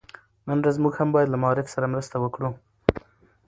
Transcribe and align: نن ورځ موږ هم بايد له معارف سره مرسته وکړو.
نن 0.47 0.57
ورځ 0.61 0.75
موږ 0.83 0.93
هم 0.99 1.09
بايد 1.13 1.29
له 1.31 1.37
معارف 1.43 1.67
سره 1.73 1.91
مرسته 1.93 2.15
وکړو. 2.19 2.49